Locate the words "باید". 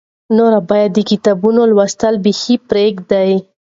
0.69-0.91